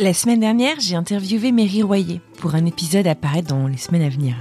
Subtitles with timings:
[0.00, 4.00] La semaine dernière, j'ai interviewé Mary Royer pour un épisode à paraître dans les semaines
[4.00, 4.34] à venir.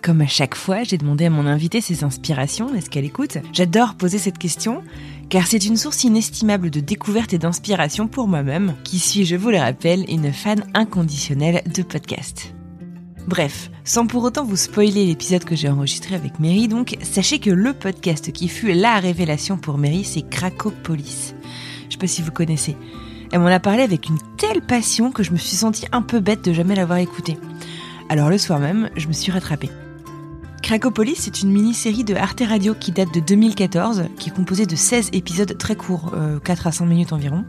[0.00, 3.36] Comme à chaque fois, j'ai demandé à mon invité ses inspirations, est-ce qu'elle écoute?
[3.52, 4.82] J'adore poser cette question,
[5.28, 9.50] car c'est une source inestimable de découverte et d'inspiration pour moi-même, qui suis, je vous
[9.50, 12.54] le rappelle, une fan inconditionnelle de podcast.
[13.28, 17.50] Bref, sans pour autant vous spoiler l'épisode que j'ai enregistré avec Mary, donc, sachez que
[17.50, 21.34] le podcast qui fut la révélation pour Mary, c'est Cracopolis.
[21.90, 22.74] Je sais pas si vous connaissez.
[23.32, 26.20] Elle m'en a parlé avec une telle passion que je me suis sentie un peu
[26.20, 27.38] bête de jamais l'avoir écouté.
[28.10, 29.70] Alors le soir même, je me suis rattrapée.
[30.62, 34.76] Cracopolis, c'est une mini-série de Arte Radio qui date de 2014, qui est composée de
[34.76, 36.12] 16 épisodes très courts,
[36.44, 37.44] 4 à 5 minutes environ.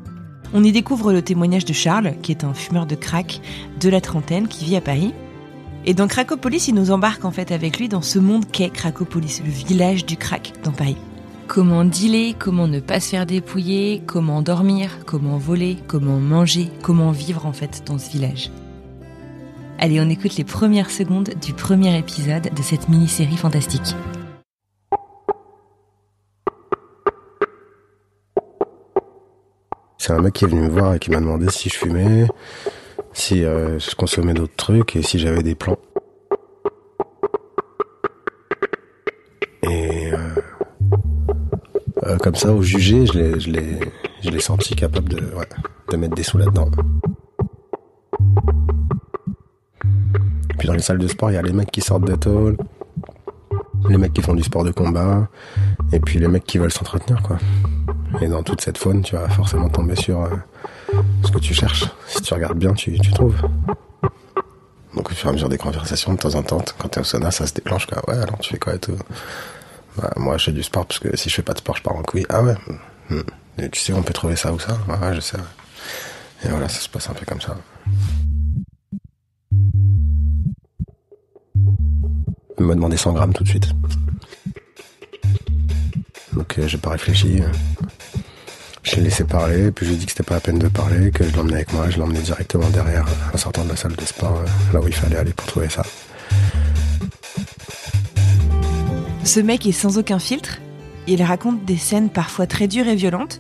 [0.53, 3.41] On y découvre le témoignage de Charles, qui est un fumeur de crack
[3.79, 5.13] de la trentaine qui vit à Paris.
[5.85, 9.41] Et dans Cracopolis, il nous embarque en fait avec lui dans ce monde qu'est Cracopolis,
[9.43, 10.97] le village du crack dans Paris.
[11.53, 17.11] Comment dealer, comment ne pas se faire dépouiller, comment dormir, comment voler, comment manger, comment
[17.11, 18.49] vivre en fait dans ce village.
[19.77, 23.95] Allez, on écoute les premières secondes du premier épisode de cette mini-série fantastique.
[29.99, 32.25] C'est un mec qui est venu me voir et qui m'a demandé si je fumais,
[33.13, 35.77] si euh, je consommais d'autres trucs et si j'avais des plans.
[42.05, 43.39] Euh, comme ça, au jugé, je l'ai,
[44.21, 46.69] je l'ai, senti capable de, mettre des sous là-dedans.
[50.57, 52.57] Puis dans les salles de sport, il y a les mecs qui sortent de tôle,
[53.89, 55.27] les mecs qui font du sport de combat,
[55.91, 57.37] et puis les mecs qui veulent s'entretenir, quoi.
[58.21, 60.29] Et dans toute cette faune, tu vas forcément tomber sur euh,
[61.25, 61.85] ce que tu cherches.
[62.07, 63.35] Si tu regardes bien, tu, tu trouves.
[64.95, 67.03] Donc au fur et à mesure des conversations, de temps en temps, quand t'es au
[67.03, 68.01] sauna, ça se déclenche, quoi.
[68.07, 68.95] Ouais, alors tu fais quoi et tout?
[70.17, 71.95] Moi, je fais du sport, parce que si je fais pas de sport, je pars
[71.95, 72.25] en couille.
[72.29, 72.55] Ah ouais
[73.09, 73.21] hmm.
[73.71, 74.77] Tu sais, on peut trouver ça ou ça?
[74.87, 75.37] Ouais, je sais.
[76.43, 77.55] Et voilà, ça se passe un peu comme ça.
[82.59, 83.69] Il m'a demandé 100 grammes tout de suite.
[86.33, 87.41] Donc euh, j'ai pas réfléchi.
[88.83, 90.67] Je l'ai laissé parler, puis je lui ai dit que c'était pas la peine de
[90.67, 93.95] parler, que je l'emmenais avec moi, je l'emmenais directement derrière, en sortant de la salle
[93.95, 95.83] de sport, euh, là où il fallait aller pour trouver ça.
[99.25, 100.59] Ce mec est sans aucun filtre.
[101.07, 103.39] Il raconte des scènes parfois très dures et violentes,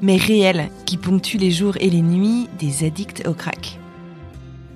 [0.00, 3.78] mais réelles, qui ponctuent les jours et les nuits des addicts au crack.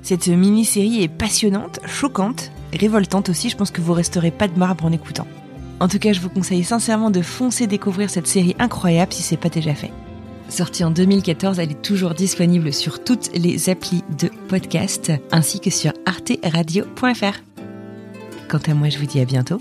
[0.03, 4.85] Cette mini-série est passionnante, choquante, révoltante aussi, je pense que vous resterez pas de marbre
[4.85, 5.27] en écoutant.
[5.81, 9.37] En tout cas, je vous conseille sincèrement de foncer découvrir cette série incroyable si c'est
[9.37, 9.91] pas déjà fait.
[10.49, 15.71] Sortie en 2014, elle est toujours disponible sur toutes les applis de podcast ainsi que
[15.71, 17.43] sur arteradio.fr.
[18.49, 19.61] Quant à moi, je vous dis à bientôt